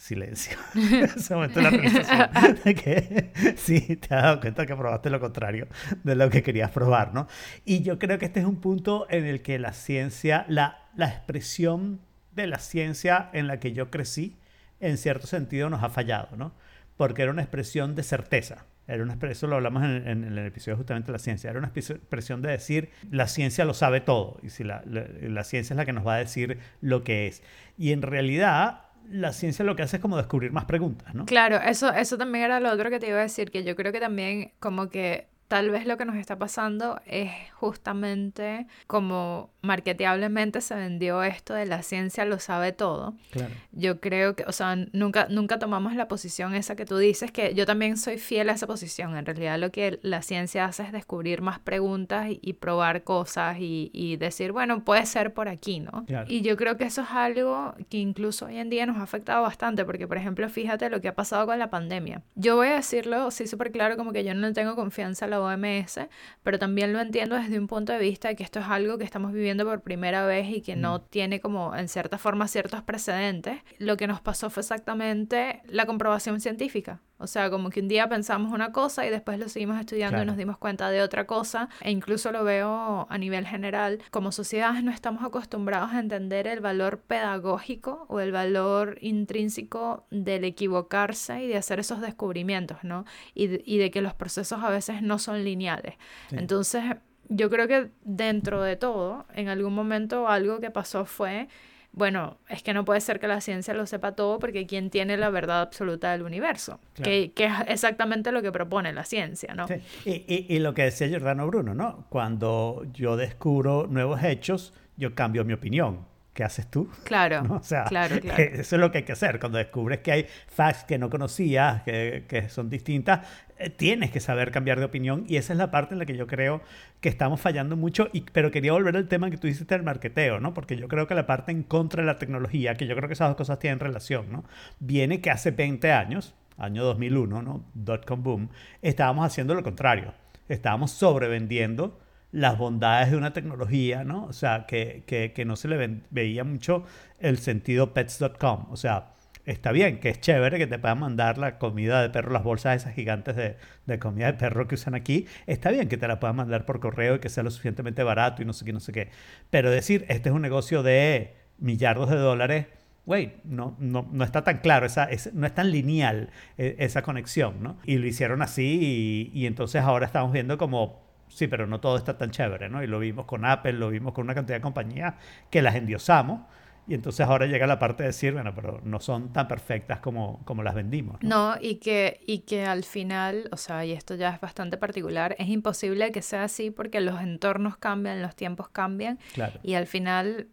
silencio. 0.00 0.56
ese 0.74 1.34
momento 1.34 1.60
la 1.60 1.68
realización 1.68 2.58
de 2.64 2.74
que 2.74 3.32
sí, 3.56 3.96
te 3.96 4.14
has 4.14 4.22
dado 4.22 4.40
cuenta 4.40 4.64
que 4.64 4.74
probaste 4.74 5.10
lo 5.10 5.20
contrario 5.20 5.68
de 6.02 6.14
lo 6.14 6.30
que 6.30 6.42
querías 6.42 6.70
probar, 6.70 7.12
¿no? 7.12 7.28
Y 7.66 7.82
yo 7.82 7.98
creo 7.98 8.18
que 8.18 8.24
este 8.24 8.40
es 8.40 8.46
un 8.46 8.60
punto 8.60 9.06
en 9.10 9.26
el 9.26 9.42
que 9.42 9.58
la 9.58 9.74
ciencia, 9.74 10.46
la, 10.48 10.88
la 10.96 11.08
expresión 11.08 12.00
de 12.32 12.46
la 12.46 12.58
ciencia 12.58 13.28
en 13.34 13.46
la 13.46 13.60
que 13.60 13.72
yo 13.72 13.90
crecí, 13.90 14.38
en 14.80 14.96
cierto 14.96 15.26
sentido 15.26 15.68
nos 15.68 15.82
ha 15.82 15.90
fallado, 15.90 16.34
¿no? 16.34 16.54
Porque 16.96 17.22
era 17.22 17.30
una 17.30 17.42
expresión 17.42 17.94
de 17.94 18.02
certeza. 18.02 18.64
Era 18.86 19.04
una 19.04 19.16
eso 19.30 19.46
lo 19.46 19.56
hablamos 19.56 19.84
en, 19.84 20.08
en, 20.08 20.24
el 20.24 20.38
episodio 20.38 20.76
justamente 20.76 21.08
de 21.08 21.12
la 21.12 21.18
ciencia. 21.18 21.50
Era 21.50 21.58
una 21.58 21.68
expresión 21.68 22.42
de 22.42 22.50
decir, 22.50 22.90
la 23.10 23.28
ciencia 23.28 23.64
lo 23.64 23.74
sabe 23.74 24.00
todo. 24.00 24.38
Y 24.42 24.48
si 24.48 24.64
la, 24.64 24.82
la, 24.84 25.04
la 25.22 25.44
ciencia 25.44 25.74
es 25.74 25.76
la 25.76 25.84
que 25.84 25.92
nos 25.92 26.04
va 26.04 26.14
a 26.14 26.18
decir 26.18 26.58
lo 26.80 27.04
que 27.04 27.28
es. 27.28 27.42
Y 27.78 27.92
en 27.92 28.02
realidad 28.02 28.89
la 29.10 29.32
ciencia 29.32 29.64
lo 29.64 29.76
que 29.76 29.82
hace 29.82 29.96
es 29.96 30.02
como 30.02 30.16
descubrir 30.16 30.52
más 30.52 30.64
preguntas, 30.64 31.14
¿no? 31.14 31.26
Claro, 31.26 31.56
eso, 31.56 31.92
eso 31.92 32.16
también 32.16 32.44
era 32.44 32.60
lo 32.60 32.70
otro 32.70 32.90
que 32.90 33.00
te 33.00 33.08
iba 33.08 33.18
a 33.18 33.22
decir, 33.22 33.50
que 33.50 33.64
yo 33.64 33.76
creo 33.76 33.92
que 33.92 34.00
también 34.00 34.52
como 34.60 34.88
que 34.88 35.26
tal 35.50 35.68
vez 35.70 35.84
lo 35.84 35.96
que 35.96 36.04
nos 36.04 36.14
está 36.14 36.38
pasando 36.38 37.00
es 37.06 37.32
justamente 37.54 38.68
como 38.86 39.50
marketeablemente 39.62 40.60
se 40.60 40.76
vendió 40.76 41.24
esto 41.24 41.54
de 41.54 41.66
la 41.66 41.82
ciencia 41.82 42.24
lo 42.24 42.38
sabe 42.38 42.70
todo. 42.70 43.14
Claro. 43.32 43.52
Yo 43.72 43.98
creo 44.00 44.36
que, 44.36 44.44
o 44.44 44.52
sea, 44.52 44.76
nunca, 44.92 45.26
nunca 45.28 45.58
tomamos 45.58 45.96
la 45.96 46.06
posición 46.06 46.54
esa 46.54 46.76
que 46.76 46.86
tú 46.86 46.98
dices, 46.98 47.32
que 47.32 47.52
yo 47.54 47.66
también 47.66 47.96
soy 47.96 48.18
fiel 48.18 48.48
a 48.48 48.52
esa 48.52 48.68
posición. 48.68 49.16
En 49.16 49.26
realidad 49.26 49.58
lo 49.58 49.72
que 49.72 49.98
la 50.02 50.22
ciencia 50.22 50.66
hace 50.66 50.84
es 50.84 50.92
descubrir 50.92 51.42
más 51.42 51.58
preguntas 51.58 52.28
y, 52.30 52.52
probar 52.52 53.02
cosas 53.02 53.58
y, 53.58 53.90
y, 53.92 54.18
decir, 54.18 54.52
bueno, 54.52 54.84
puede 54.84 55.04
ser 55.04 55.34
por 55.34 55.48
aquí, 55.48 55.80
¿no? 55.80 56.06
Y 56.28 56.42
yo 56.42 56.56
creo 56.56 56.76
que 56.76 56.84
eso 56.84 57.02
es 57.02 57.10
algo 57.10 57.74
que 57.88 57.96
incluso 57.96 58.46
hoy 58.46 58.58
en 58.58 58.70
día 58.70 58.86
nos 58.86 58.98
ha 58.98 59.02
afectado 59.02 59.42
bastante, 59.42 59.84
porque 59.84 60.06
por 60.06 60.16
ejemplo, 60.16 60.48
fíjate 60.48 60.90
lo 60.90 61.00
que 61.00 61.08
ha 61.08 61.14
pasado 61.16 61.46
con 61.46 61.58
la 61.58 61.70
pandemia. 61.70 62.22
Yo 62.36 62.54
voy 62.54 62.68
a 62.68 62.76
decirlo, 62.76 63.32
sí, 63.32 63.48
súper 63.48 63.72
claro, 63.72 63.96
como 63.96 64.12
que 64.12 64.22
yo 64.22 64.32
no 64.32 64.52
tengo 64.52 64.76
confianza 64.76 65.24
en 65.24 65.32
la 65.32 65.39
OMS, 65.44 66.08
pero 66.42 66.58
también 66.58 66.92
lo 66.92 67.00
entiendo 67.00 67.36
desde 67.36 67.58
un 67.58 67.66
punto 67.66 67.92
de 67.92 67.98
vista 67.98 68.28
de 68.28 68.36
que 68.36 68.42
esto 68.42 68.60
es 68.60 68.66
algo 68.66 68.98
que 68.98 69.04
estamos 69.04 69.32
viviendo 69.32 69.64
por 69.64 69.82
primera 69.82 70.24
vez 70.24 70.48
y 70.48 70.62
que 70.62 70.76
no 70.76 71.00
tiene 71.00 71.40
como 71.40 71.74
en 71.74 71.88
cierta 71.88 72.18
forma 72.18 72.48
ciertos 72.48 72.82
precedentes. 72.82 73.60
Lo 73.78 73.96
que 73.96 74.06
nos 74.06 74.20
pasó 74.20 74.50
fue 74.50 74.62
exactamente 74.62 75.62
la 75.66 75.86
comprobación 75.86 76.40
científica. 76.40 77.00
O 77.20 77.26
sea, 77.26 77.50
como 77.50 77.68
que 77.68 77.80
un 77.80 77.88
día 77.88 78.08
pensamos 78.08 78.52
una 78.52 78.72
cosa 78.72 79.06
y 79.06 79.10
después 79.10 79.38
lo 79.38 79.48
seguimos 79.48 79.78
estudiando 79.78 80.22
y 80.22 80.24
nos 80.24 80.38
dimos 80.38 80.56
cuenta 80.56 80.90
de 80.90 81.02
otra 81.02 81.26
cosa. 81.26 81.68
E 81.82 81.90
incluso 81.90 82.32
lo 82.32 82.44
veo 82.44 83.06
a 83.10 83.18
nivel 83.18 83.46
general. 83.46 84.00
Como 84.10 84.32
sociedades 84.32 84.82
no 84.82 84.90
estamos 84.90 85.22
acostumbrados 85.22 85.92
a 85.92 86.00
entender 86.00 86.46
el 86.46 86.60
valor 86.60 87.00
pedagógico 87.00 88.06
o 88.08 88.20
el 88.20 88.32
valor 88.32 88.96
intrínseco 89.02 90.06
del 90.10 90.44
equivocarse 90.44 91.44
y 91.44 91.48
de 91.48 91.58
hacer 91.58 91.78
esos 91.78 92.00
descubrimientos, 92.00 92.78
¿no? 92.84 93.04
Y 93.34 93.48
de, 93.48 93.62
y 93.66 93.76
de 93.76 93.90
que 93.90 94.00
los 94.00 94.14
procesos 94.14 94.62
a 94.62 94.70
veces 94.70 95.02
no 95.02 95.18
son 95.18 95.44
lineales. 95.44 95.96
Entonces, 96.30 96.82
yo 97.28 97.50
creo 97.50 97.68
que 97.68 97.90
dentro 98.02 98.62
de 98.62 98.76
todo, 98.76 99.26
en 99.34 99.48
algún 99.48 99.74
momento 99.74 100.26
algo 100.26 100.58
que 100.58 100.70
pasó 100.70 101.04
fue 101.04 101.48
bueno, 101.92 102.38
es 102.48 102.62
que 102.62 102.72
no 102.72 102.84
puede 102.84 103.00
ser 103.00 103.18
que 103.18 103.26
la 103.26 103.40
ciencia 103.40 103.74
lo 103.74 103.86
sepa 103.86 104.12
todo 104.12 104.38
porque 104.38 104.66
¿quién 104.66 104.90
tiene 104.90 105.16
la 105.16 105.30
verdad 105.30 105.60
absoluta 105.60 106.12
del 106.12 106.22
universo? 106.22 106.80
Que, 106.94 107.32
que, 107.32 107.46
es 107.46 107.52
exactamente 107.66 108.32
lo 108.32 108.42
que 108.42 108.52
propone 108.52 108.92
la 108.92 109.04
ciencia, 109.04 109.54
¿no? 109.54 109.66
Sí. 109.66 109.74
Y, 110.04 110.46
y, 110.54 110.58
lo 110.60 110.72
que 110.74 110.82
decía 110.82 111.08
Giordano 111.08 111.46
Bruno, 111.46 111.74
¿no? 111.74 112.06
Cuando 112.08 112.84
yo 112.92 113.16
descubro 113.16 113.86
nuevos 113.88 114.22
hechos, 114.22 114.72
yo 114.96 115.14
cambio 115.14 115.44
mi 115.44 115.52
opinión 115.52 116.10
¿qué 116.40 116.44
haces 116.44 116.68
tú? 116.68 116.88
Claro, 117.04 117.42
¿No? 117.48 117.56
O 117.56 117.62
sea, 117.62 117.84
claro, 117.84 118.18
claro. 118.20 118.42
eso 118.42 118.76
es 118.76 118.80
lo 118.80 118.90
que 118.90 118.98
hay 118.98 119.04
que 119.04 119.12
hacer. 119.12 119.38
Cuando 119.38 119.58
descubres 119.58 120.00
que 120.00 120.12
hay 120.12 120.26
facts 120.48 120.84
que 120.84 120.98
no 120.98 121.10
conocías, 121.10 121.82
que, 121.82 122.24
que 122.28 122.48
son 122.48 122.70
distintas, 122.70 123.26
tienes 123.68 124.10
que 124.10 124.20
saber 124.20 124.50
cambiar 124.50 124.78
de 124.78 124.86
opinión 124.86 125.24
y 125.28 125.36
esa 125.36 125.52
es 125.52 125.58
la 125.58 125.70
parte 125.70 125.94
en 125.94 125.98
la 125.98 126.06
que 126.06 126.16
yo 126.16 126.26
creo 126.26 126.62
que 127.00 127.08
estamos 127.08 127.40
fallando 127.40 127.76
mucho. 127.76 128.08
Pero 128.32 128.50
quería 128.50 128.72
volver 128.72 128.96
al 128.96 129.08
tema 129.08 129.30
que 129.30 129.36
tú 129.36 129.46
hiciste 129.46 129.74
del 129.74 129.84
marketeo, 129.84 130.40
¿no? 130.40 130.54
Porque 130.54 130.76
yo 130.76 130.88
creo 130.88 131.06
que 131.06 131.14
la 131.14 131.26
parte 131.26 131.52
en 131.52 131.62
contra 131.62 132.02
de 132.02 132.06
la 132.06 132.18
tecnología, 132.18 132.74
que 132.74 132.86
yo 132.86 132.96
creo 132.96 133.08
que 133.08 133.14
esas 133.14 133.28
dos 133.28 133.36
cosas 133.36 133.58
tienen 133.58 133.80
relación, 133.80 134.32
¿no? 134.32 134.44
Viene 134.78 135.20
que 135.20 135.30
hace 135.30 135.50
20 135.50 135.92
años, 135.92 136.34
año 136.56 136.84
2001, 136.84 137.42
¿no? 137.42 137.64
Dot-com 137.74 138.22
boom, 138.22 138.48
estábamos 138.82 139.26
haciendo 139.26 139.54
lo 139.54 139.62
contrario. 139.62 140.14
Estábamos 140.48 140.90
sobrevendiendo 140.92 142.00
las 142.32 142.58
bondades 142.58 143.10
de 143.10 143.16
una 143.16 143.32
tecnología, 143.32 144.04
¿no? 144.04 144.24
O 144.24 144.32
sea, 144.32 144.66
que, 144.66 145.04
que, 145.06 145.32
que 145.32 145.44
no 145.44 145.56
se 145.56 145.68
le 145.68 146.00
veía 146.10 146.44
mucho 146.44 146.84
el 147.18 147.38
sentido 147.38 147.92
pets.com. 147.92 148.66
O 148.70 148.76
sea, 148.76 149.10
está 149.46 149.72
bien, 149.72 150.00
que 150.00 150.08
es 150.08 150.20
chévere 150.20 150.58
que 150.58 150.66
te 150.66 150.78
puedan 150.78 151.00
mandar 151.00 151.38
la 151.38 151.58
comida 151.58 152.02
de 152.02 152.10
perro, 152.10 152.32
las 152.32 152.42
bolsas 152.42 152.76
esas 152.76 152.94
gigantes 152.94 153.36
de, 153.36 153.56
de, 153.86 153.98
comida 153.98 154.26
de 154.26 154.34
perro 154.34 154.68
que 154.68 154.74
usan 154.74 154.94
aquí. 154.94 155.26
Está 155.46 155.70
bien 155.70 155.88
que 155.88 155.96
te 155.96 156.08
la 156.08 156.20
puedan 156.20 156.36
mandar 156.36 156.66
por 156.66 156.80
correo 156.80 157.16
y 157.16 157.18
que 157.20 157.28
sea 157.28 157.42
lo 157.42 157.50
suficientemente 157.50 158.02
barato 158.02 158.42
y 158.42 158.44
no 158.44 158.52
sé 158.52 158.64
qué, 158.64 158.72
no 158.72 158.80
sé 158.80 158.92
qué. 158.92 159.08
Pero 159.50 159.70
decir, 159.70 160.04
este 160.08 160.28
es 160.28 160.34
un 160.34 160.42
negocio 160.42 160.82
de 160.82 161.34
millardos 161.58 162.10
de 162.10 162.16
dólares, 162.16 162.66
güey, 163.06 163.34
no, 163.44 163.76
no, 163.78 164.08
no, 164.12 164.24
está 164.24 164.44
tan 164.44 164.58
claro, 164.58 164.86
esa, 164.86 165.04
es, 165.04 165.34
no 165.34 165.46
es 165.46 165.54
tan 165.54 165.70
lineal 165.70 166.30
e, 166.58 166.76
esa 166.78 167.02
conexión, 167.02 167.62
¿no? 167.62 167.78
Y 167.84 167.98
lo 167.98 168.06
hicieron 168.06 168.42
así 168.42 169.30
y, 169.34 169.40
y 169.40 169.46
entonces 169.46 169.82
ahora 169.82 170.06
estamos 170.06 170.32
viendo 170.32 170.58
como 170.58 171.10
sí, 171.30 171.46
pero 171.48 171.66
no 171.66 171.80
todo 171.80 171.96
está 171.96 172.18
tan 172.18 172.30
chévere, 172.30 172.68
¿no? 172.68 172.82
Y 172.82 172.86
lo 172.86 172.98
vimos 172.98 173.24
con 173.24 173.44
Apple, 173.44 173.74
lo 173.74 173.90
vimos 173.90 174.12
con 174.12 174.24
una 174.24 174.34
cantidad 174.34 174.58
de 174.58 174.62
compañías 174.62 175.14
que 175.50 175.62
las 175.62 175.74
endiosamos. 175.74 176.42
Y 176.90 176.94
entonces 176.94 177.24
ahora 177.24 177.46
llega 177.46 177.68
la 177.68 177.78
parte 177.78 178.02
de 178.02 178.08
decir, 178.08 178.32
bueno, 178.32 178.52
pero 178.52 178.80
no 178.82 178.98
son 178.98 179.32
tan 179.32 179.46
perfectas 179.46 180.00
como, 180.00 180.44
como 180.44 180.64
las 180.64 180.74
vendimos. 180.74 181.22
¿no? 181.22 181.52
no, 181.52 181.60
y, 181.60 181.76
que, 181.76 182.18
y 182.26 182.40
que 182.40 182.64
al 182.66 182.82
final, 182.82 183.48
o 183.52 183.56
sea, 183.56 183.84
y 183.84 183.92
esto 183.92 184.16
ya 184.16 184.30
es 184.30 184.40
bastante 184.40 184.76
particular, 184.76 185.36
es 185.38 185.48
imposible 185.48 186.10
que 186.10 186.20
sea 186.20 186.42
así 186.42 186.72
porque 186.72 187.00
los 187.00 187.20
entornos 187.20 187.76
cambian, 187.76 188.20
los 188.20 188.34
tiempos 188.34 188.70
cambian. 188.70 189.20
Claro. 189.34 189.60
Y 189.62 189.74
al 189.74 189.86
final 189.86 190.48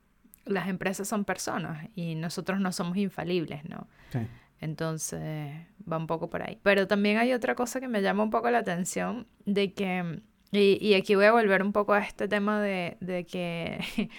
las 0.46 0.68
empresas 0.68 1.08
son 1.08 1.26
personas 1.26 1.90
y 1.96 2.14
nosotros 2.14 2.60
no 2.60 2.72
somos 2.72 2.98
infalibles, 2.98 3.68
¿no? 3.68 3.88
Sí. 4.12 4.20
Entonces 4.62 5.56
va 5.92 5.98
un 5.98 6.06
poco 6.06 6.30
por 6.30 6.44
ahí. 6.44 6.60
Pero 6.62 6.86
también 6.86 7.18
hay 7.18 7.34
otra 7.34 7.56
cosa 7.56 7.80
que 7.80 7.88
me 7.88 8.04
llama 8.04 8.22
un 8.22 8.30
poco 8.30 8.52
la 8.52 8.60
atención 8.60 9.26
de 9.46 9.74
que 9.74 10.22
y, 10.52 10.78
y, 10.80 10.94
aquí 10.94 11.16
voy 11.16 11.26
a 11.26 11.32
volver 11.32 11.64
un 11.64 11.74
poco 11.74 11.94
a 11.94 12.00
este 12.00 12.28
tema 12.28 12.62
de, 12.62 12.96
de 13.02 13.26
que 13.26 13.80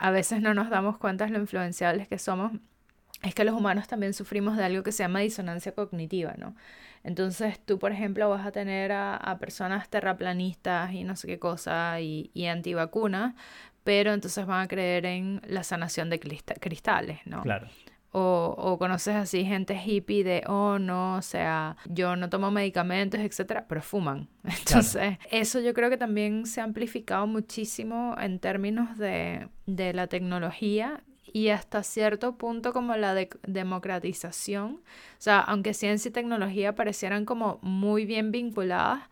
a 0.00 0.10
veces 0.10 0.40
no 0.40 0.54
nos 0.54 0.70
damos 0.70 0.96
cuenta 0.96 1.26
de 1.26 1.30
lo 1.30 1.38
influenciables 1.38 2.08
que 2.08 2.18
somos. 2.18 2.52
Es 3.22 3.34
que 3.34 3.44
los 3.44 3.54
humanos 3.54 3.86
también 3.86 4.14
sufrimos 4.14 4.56
de 4.56 4.64
algo 4.64 4.82
que 4.82 4.92
se 4.92 5.02
llama 5.02 5.20
disonancia 5.20 5.72
cognitiva, 5.72 6.34
¿no? 6.38 6.56
Entonces 7.04 7.60
tú, 7.60 7.78
por 7.78 7.92
ejemplo, 7.92 8.30
vas 8.30 8.46
a 8.46 8.50
tener 8.50 8.92
a, 8.92 9.36
personas 9.38 9.90
terraplanistas 9.90 10.94
y 10.94 11.04
no 11.04 11.16
sé 11.16 11.26
qué 11.26 11.38
cosa 11.38 12.00
y, 12.00 12.30
y 12.32 12.46
antivacunas, 12.46 13.34
pero 13.84 14.14
entonces 14.14 14.46
van 14.46 14.62
a 14.62 14.68
creer 14.68 15.04
en 15.04 15.42
la 15.46 15.64
sanación 15.64 16.08
de 16.08 16.18
cristales, 16.18 17.20
¿no? 17.26 17.42
Claro. 17.42 17.68
O, 18.12 18.56
o, 18.58 18.76
conoces 18.76 19.14
así 19.14 19.44
gente 19.44 19.80
hippie 19.80 20.24
de, 20.24 20.42
oh 20.48 20.80
no, 20.80 21.14
o 21.14 21.22
sea, 21.22 21.76
yo 21.86 22.16
no 22.16 22.28
tomo 22.28 22.50
medicamentos, 22.50 23.20
etcétera, 23.20 23.66
pero 23.68 23.82
fuman. 23.82 24.28
Entonces, 24.44 25.16
claro. 25.16 25.18
eso 25.30 25.60
yo 25.60 25.72
creo 25.74 25.90
que 25.90 25.96
también 25.96 26.44
se 26.46 26.60
ha 26.60 26.64
amplificado 26.64 27.28
muchísimo 27.28 28.16
en 28.20 28.40
términos 28.40 28.98
de, 28.98 29.48
de 29.66 29.92
la 29.92 30.08
tecnología 30.08 31.04
y 31.32 31.48
hasta 31.48 31.82
cierto 31.82 32.36
punto 32.36 32.72
como 32.72 32.96
la 32.96 33.14
de 33.14 33.30
democratización. 33.46 34.72
O 34.74 35.18
sea, 35.18 35.40
aunque 35.40 35.74
ciencia 35.74 36.08
y 36.08 36.12
tecnología 36.12 36.74
parecieran 36.74 37.24
como 37.24 37.58
muy 37.62 38.06
bien 38.06 38.32
vinculadas, 38.32 39.02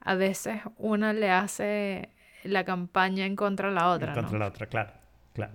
a 0.00 0.14
veces 0.14 0.60
una 0.76 1.12
le 1.12 1.30
hace 1.30 2.10
la 2.44 2.64
campaña 2.64 3.26
en 3.26 3.36
contra 3.36 3.68
de 3.68 3.74
la 3.74 3.90
otra. 3.90 4.08
En 4.08 4.20
contra 4.20 4.38
la 4.38 4.46
otra, 4.46 4.66
claro, 4.66 4.92
claro. 5.32 5.52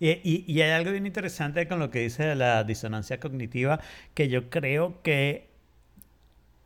Y, 0.00 0.60
hay 0.60 0.70
algo 0.70 0.92
bien 0.92 1.06
interesante 1.06 1.66
con 1.66 1.78
lo 1.78 1.90
que 1.90 2.00
dice 2.00 2.24
de 2.24 2.34
la 2.36 2.64
disonancia 2.64 3.18
cognitiva, 3.20 3.80
que 4.14 4.28
yo 4.28 4.50
creo 4.50 5.02
que 5.02 5.48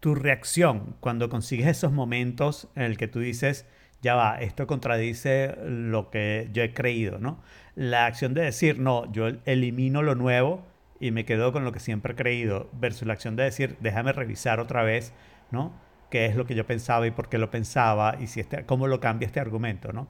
tu 0.00 0.14
reacción 0.14 0.96
cuando 1.00 1.28
consigues 1.28 1.66
esos 1.66 1.92
momentos 1.92 2.68
en 2.74 2.82
el 2.82 2.96
que 2.96 3.08
tú 3.08 3.20
dices, 3.20 3.66
ya 4.02 4.14
va, 4.14 4.40
esto 4.40 4.66
contradice 4.66 5.56
lo 5.64 6.10
que 6.10 6.48
yo 6.52 6.62
he 6.62 6.74
creído, 6.74 7.18
¿no? 7.18 7.42
La 7.76 8.06
acción 8.06 8.34
de 8.34 8.42
decir, 8.42 8.78
no, 8.78 9.10
yo 9.12 9.28
elimino 9.46 10.02
lo 10.02 10.14
nuevo 10.14 10.66
y 11.00 11.12
me 11.12 11.24
quedo 11.24 11.52
con 11.52 11.64
lo 11.64 11.72
que 11.72 11.80
siempre 11.80 12.12
he 12.12 12.16
creído, 12.16 12.68
versus 12.72 13.06
la 13.06 13.14
acción 13.14 13.36
de 13.36 13.44
decir, 13.44 13.76
déjame 13.80 14.12
revisar 14.12 14.60
otra 14.60 14.82
vez, 14.82 15.12
¿no? 15.50 15.72
qué 16.12 16.26
es 16.26 16.36
lo 16.36 16.44
que 16.44 16.54
yo 16.54 16.66
pensaba 16.66 17.06
y 17.06 17.10
por 17.10 17.30
qué 17.30 17.38
lo 17.38 17.50
pensaba 17.50 18.16
y 18.20 18.26
si 18.26 18.40
este, 18.40 18.66
cómo 18.66 18.86
lo 18.86 19.00
cambia 19.00 19.24
este 19.24 19.40
argumento, 19.40 19.94
¿no? 19.94 20.08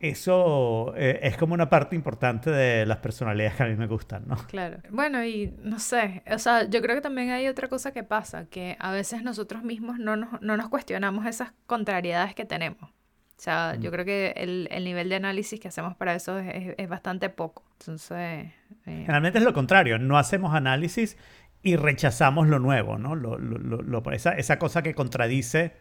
Eso 0.00 0.94
eh, 0.96 1.20
es 1.22 1.36
como 1.36 1.52
una 1.52 1.68
parte 1.68 1.94
importante 1.94 2.50
de 2.50 2.86
las 2.86 2.98
personalidades 2.98 3.54
que 3.54 3.62
a 3.64 3.66
mí 3.66 3.76
me 3.76 3.86
gustan, 3.86 4.24
¿no? 4.26 4.36
Claro. 4.48 4.78
Bueno, 4.88 5.22
y 5.22 5.54
no 5.62 5.78
sé, 5.78 6.22
o 6.30 6.38
sea, 6.38 6.64
yo 6.64 6.80
creo 6.80 6.96
que 6.96 7.02
también 7.02 7.30
hay 7.30 7.46
otra 7.48 7.68
cosa 7.68 7.92
que 7.92 8.02
pasa, 8.02 8.46
que 8.46 8.76
a 8.80 8.92
veces 8.92 9.22
nosotros 9.22 9.62
mismos 9.62 9.98
no 9.98 10.16
nos, 10.16 10.40
no 10.40 10.56
nos 10.56 10.70
cuestionamos 10.70 11.26
esas 11.26 11.52
contrariedades 11.66 12.34
que 12.34 12.46
tenemos. 12.46 12.82
O 12.82 13.42
sea, 13.42 13.74
mm. 13.76 13.82
yo 13.82 13.90
creo 13.90 14.04
que 14.06 14.32
el, 14.36 14.68
el, 14.70 14.84
nivel 14.84 15.10
de 15.10 15.16
análisis 15.16 15.60
que 15.60 15.68
hacemos 15.68 15.94
para 15.96 16.14
eso 16.14 16.38
es, 16.38 16.48
es, 16.54 16.74
es 16.78 16.88
bastante 16.88 17.28
poco. 17.28 17.64
Entonces... 17.80 18.18
Eh... 18.18 18.52
Generalmente 18.84 19.38
es 19.38 19.44
lo 19.44 19.52
contrario, 19.52 19.98
no 19.98 20.16
hacemos 20.16 20.54
análisis 20.54 21.18
y 21.62 21.76
rechazamos 21.76 22.48
lo 22.48 22.58
nuevo, 22.58 22.96
¿no? 22.96 23.14
Lo, 23.14 23.38
lo, 23.38 23.82
lo, 23.82 24.12
esa, 24.12 24.32
esa, 24.32 24.58
cosa 24.58 24.82
que 24.82 24.94
contradice 24.94 25.72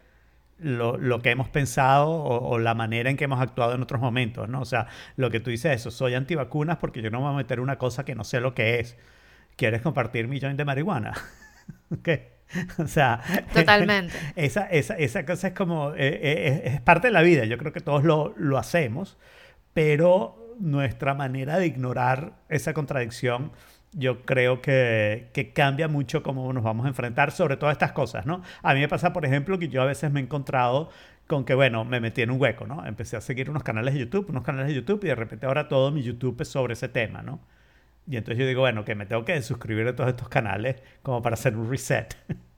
lo, 0.60 1.22
que 1.22 1.32
hemos 1.32 1.50
pensado 1.50 2.10
o, 2.10 2.50
o, 2.50 2.60
la 2.60 2.74
manera 2.74 3.10
en 3.10 3.18
que 3.18 3.26
hemos 3.26 3.42
actuado 3.42 3.74
en 3.74 3.82
otros 3.82 4.02
momentos, 4.02 4.50
¿no? 4.50 4.62
O 4.62 4.66
sea, 4.66 4.88
lo 5.16 5.30
que 5.30 5.40
tú 5.40 5.50
dices 5.50 5.74
eso, 5.74 5.92
soy 5.92 6.16
antivacunas 6.16 6.78
porque 6.78 7.02
yo 7.02 7.10
no 7.10 7.20
me 7.20 7.26
voy 7.26 7.34
a 7.34 7.38
meter 7.38 7.60
una 7.60 7.78
cosa 7.78 8.06
que 8.06 8.16
no 8.16 8.24
sé 8.24 8.42
lo 8.42 8.54
que 8.54 8.80
es. 8.80 8.98
¿Quieres 9.56 9.82
compartir 9.82 10.28
mi 10.28 10.40
joint 10.40 10.58
de 10.58 10.66
marihuana? 10.66 11.14
¿Ok? 11.92 12.10
O 12.78 12.88
sea, 12.88 13.22
totalmente. 13.54 14.14
Esa, 14.36 14.66
esa, 14.66 14.96
esa 14.96 15.26
cosa 15.26 15.50
es 15.50 15.54
como, 15.54 15.94
eh, 15.96 16.64
es, 16.64 16.74
es, 16.74 16.82
parte 16.82 17.08
de 17.08 17.14
la 17.14 17.22
vida, 17.22 17.46
yo 17.46 17.58
creo 17.58 17.72
que 17.72 17.82
todos 17.82 18.04
lo, 18.04 18.34
lo 18.38 18.58
hacemos, 18.58 19.18
pero 19.74 20.56
nuestra 20.60 21.14
manera 21.14 21.58
de 21.58 21.68
ignorar 21.68 22.34
esa 22.50 22.74
contradicción 22.74 23.52
yo 23.92 24.24
creo 24.24 24.62
que, 24.62 25.30
que, 25.34 25.54
cambia 25.54 25.88
mucho 25.88 26.24
cómo 26.24 26.52
nos 26.54 26.64
vamos 26.64 26.86
a 26.86 26.90
enfrentar 26.90 27.32
sobre 27.32 27.58
todas 27.58 27.74
estas 27.74 27.92
cosas, 27.94 28.26
¿no? 28.26 28.44
A 28.62 28.74
mí 28.74 28.80
me 28.80 28.88
pasa, 28.88 29.14
por 29.14 29.26
ejemplo, 29.26 29.58
que 29.60 29.70
yo 29.70 29.82
a 29.82 29.86
veces 29.86 30.12
me 30.12 30.20
he 30.20 30.24
encontrado 30.24 30.90
con 31.28 31.46
que, 31.46 31.54
bueno, 31.56 31.86
me 31.86 32.00
metí 32.00 32.22
en 32.22 32.32
un 32.32 32.42
hueco, 32.42 32.66
¿no? 32.68 32.86
Empecé 32.86 33.18
a 33.18 33.22
seguir 33.22 33.50
unos 33.50 33.64
canales 33.64 33.94
de 33.94 34.02
YouTube, 34.02 34.30
unos 34.30 34.44
canales 34.44 34.68
de 34.70 34.76
YouTube 34.76 35.04
y 35.04 35.08
de 35.08 35.16
repente 35.16 35.46
ahora 35.46 35.68
todo 35.68 35.92
mi 35.92 36.04
YouTube 36.04 36.42
es 36.42 36.48
sobre 36.48 36.74
ese 36.74 36.90
tema, 36.90 37.22
¿no? 37.22 37.40
Y 38.08 38.18
entonces 38.18 38.40
yo 38.40 38.48
digo, 38.48 38.62
bueno, 38.62 38.86
que 38.86 38.96
me 38.96 39.06
tengo 39.06 39.26
que 39.26 39.42
suscribir 39.42 39.88
a 39.88 39.96
todos 39.96 40.10
estos 40.10 40.30
canales 40.30 40.78
como 41.04 41.22
para 41.22 41.36
hacer 41.36 41.56
un 41.56 41.70
reset. 41.70 42.16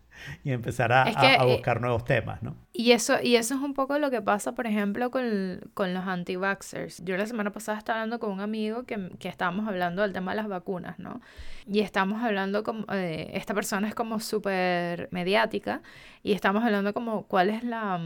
y 0.43 0.51
empezar 0.51 0.91
a, 0.91 1.03
es 1.03 1.15
que, 1.15 1.25
a, 1.25 1.41
a 1.41 1.45
buscar 1.45 1.77
eh, 1.77 1.79
nuevos 1.81 2.05
temas, 2.05 2.41
¿no? 2.41 2.55
Y 2.73 2.91
eso, 2.91 3.21
y 3.21 3.35
eso 3.35 3.55
es 3.55 3.61
un 3.61 3.73
poco 3.73 3.99
lo 3.99 4.09
que 4.09 4.21
pasa, 4.21 4.53
por 4.53 4.67
ejemplo, 4.67 5.11
con, 5.11 5.61
con 5.73 5.93
los 5.93 6.05
anti-vaxxers. 6.05 7.03
Yo 7.03 7.17
la 7.17 7.25
semana 7.25 7.51
pasada 7.51 7.77
estaba 7.77 7.99
hablando 7.99 8.19
con 8.19 8.31
un 8.31 8.39
amigo 8.39 8.83
que, 8.83 9.11
que 9.19 9.27
estábamos 9.27 9.67
hablando 9.67 10.01
del 10.01 10.13
tema 10.13 10.31
de 10.31 10.37
las 10.37 10.47
vacunas, 10.47 10.97
¿no? 10.99 11.21
Y 11.67 11.81
estamos 11.81 12.23
hablando 12.23 12.63
como, 12.63 12.85
eh, 12.91 13.31
esta 13.33 13.53
persona 13.53 13.87
es 13.87 13.95
como 13.95 14.19
súper 14.19 15.09
mediática 15.11 15.81
y 16.23 16.33
estamos 16.33 16.63
hablando 16.63 16.93
como 16.93 17.23
cuál 17.27 17.49
es 17.49 17.63
la 17.63 17.99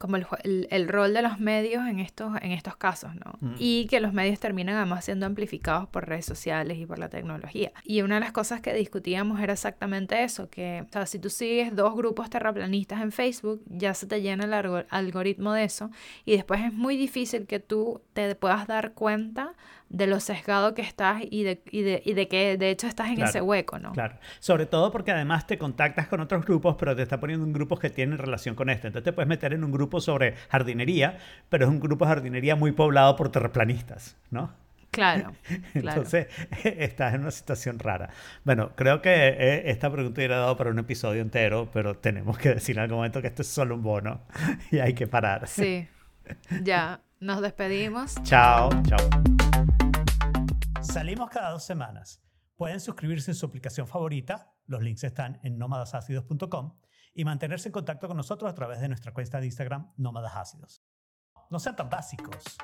como 0.00 0.16
el, 0.16 0.26
el, 0.44 0.66
el, 0.70 0.88
rol 0.88 1.12
de 1.12 1.20
los 1.20 1.40
medios 1.40 1.86
en 1.86 2.00
estos, 2.00 2.32
en 2.40 2.52
estos 2.52 2.74
casos, 2.74 3.14
¿no? 3.14 3.34
Mm. 3.40 3.56
Y 3.58 3.86
que 3.90 4.00
los 4.00 4.14
medios 4.14 4.40
terminan 4.40 4.76
además 4.76 5.04
siendo 5.04 5.26
amplificados 5.26 5.90
por 5.90 6.08
redes 6.08 6.24
sociales 6.24 6.78
y 6.78 6.86
por 6.86 6.98
la 6.98 7.10
tecnología. 7.10 7.70
Y 7.84 8.00
una 8.00 8.14
de 8.14 8.22
las 8.22 8.32
cosas 8.32 8.62
que 8.62 8.72
discutíamos 8.72 9.38
era 9.40 9.52
exactamente 9.52 10.24
eso, 10.24 10.48
que 10.48 10.86
o 10.88 10.90
sea, 10.90 11.04
si 11.04 11.18
tú 11.18 11.28
sigues 11.28 11.76
dos 11.76 11.94
grupos 11.94 12.30
terraplanistas 12.30 13.02
en 13.02 13.12
Facebook, 13.12 13.62
ya 13.66 13.92
se 13.92 14.06
te 14.06 14.22
llena 14.22 14.46
el 14.46 14.86
algoritmo 14.88 15.52
de 15.52 15.64
eso 15.64 15.90
y 16.24 16.32
después 16.32 16.62
es 16.62 16.72
muy 16.72 16.96
difícil 16.96 17.46
que 17.46 17.60
tú 17.60 18.00
te 18.14 18.34
puedas 18.36 18.66
dar 18.66 18.94
cuenta 18.94 19.52
de 19.90 20.06
lo 20.06 20.20
sesgado 20.20 20.72
que 20.72 20.82
estás 20.82 21.22
y 21.28 21.42
de, 21.42 21.62
y 21.70 21.82
de, 21.82 22.00
y 22.04 22.14
de 22.14 22.28
que 22.28 22.56
de 22.56 22.70
hecho 22.70 22.86
estás 22.86 23.08
en 23.08 23.16
claro, 23.16 23.28
ese 23.28 23.42
hueco, 23.42 23.78
¿no? 23.80 23.92
Claro, 23.92 24.16
sobre 24.38 24.64
todo 24.66 24.92
porque 24.92 25.10
además 25.10 25.48
te 25.48 25.58
contactas 25.58 26.06
con 26.06 26.20
otros 26.20 26.46
grupos, 26.46 26.76
pero 26.78 26.94
te 26.94 27.02
está 27.02 27.18
poniendo 27.18 27.44
en 27.44 27.52
grupos 27.52 27.80
que 27.80 27.90
tienen 27.90 28.16
relación 28.16 28.54
con 28.54 28.70
esto. 28.70 28.86
Entonces 28.86 29.04
te 29.04 29.12
puedes 29.12 29.28
meter 29.28 29.52
en 29.52 29.64
un 29.64 29.72
grupo 29.72 30.00
sobre 30.00 30.34
jardinería, 30.48 31.18
pero 31.48 31.66
es 31.66 31.70
un 31.70 31.80
grupo 31.80 32.04
de 32.04 32.10
jardinería 32.10 32.54
muy 32.54 32.70
poblado 32.70 33.16
por 33.16 33.30
terraplanistas, 33.30 34.16
¿no? 34.30 34.52
Claro, 34.92 35.32
claro. 35.72 36.02
Entonces 36.02 36.28
estás 36.64 37.14
en 37.14 37.22
una 37.22 37.32
situación 37.32 37.80
rara. 37.80 38.10
Bueno, 38.44 38.70
creo 38.76 39.02
que 39.02 39.10
eh, 39.10 39.70
esta 39.70 39.90
pregunta 39.90 40.20
hubiera 40.20 40.38
dado 40.38 40.56
para 40.56 40.70
un 40.70 40.78
episodio 40.78 41.20
entero, 41.20 41.68
pero 41.72 41.96
tenemos 41.96 42.38
que 42.38 42.54
decir 42.54 42.76
en 42.76 42.82
algún 42.82 42.98
momento 42.98 43.20
que 43.20 43.26
esto 43.26 43.42
es 43.42 43.48
solo 43.48 43.74
un 43.74 43.82
bono 43.82 44.20
y 44.70 44.78
hay 44.78 44.94
que 44.94 45.08
parar. 45.08 45.48
Sí, 45.48 45.88
ya, 46.62 47.00
nos 47.18 47.40
despedimos. 47.40 48.14
Chao, 48.22 48.70
chao. 48.84 49.39
Salimos 50.82 51.28
cada 51.28 51.50
dos 51.50 51.64
semanas. 51.64 52.22
Pueden 52.56 52.80
suscribirse 52.80 53.30
en 53.30 53.34
su 53.34 53.46
aplicación 53.46 53.86
favorita, 53.86 54.54
los 54.66 54.82
links 54.82 55.04
están 55.04 55.38
en 55.42 55.58
nómadasácidos.com, 55.58 56.78
y 57.14 57.24
mantenerse 57.24 57.68
en 57.68 57.72
contacto 57.72 58.08
con 58.08 58.16
nosotros 58.16 58.50
a 58.50 58.54
través 58.54 58.80
de 58.80 58.88
nuestra 58.88 59.12
cuenta 59.12 59.40
de 59.40 59.46
Instagram 59.46 59.92
Nómadas 59.96 60.36
Ácidos. 60.36 60.82
No 61.50 61.58
sean 61.58 61.76
tan 61.76 61.90
básicos. 61.90 62.56